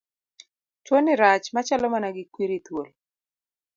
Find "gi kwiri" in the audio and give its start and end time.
2.15-2.57